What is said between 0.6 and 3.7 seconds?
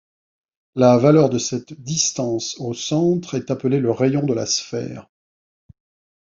La valeur de cette distance au centre est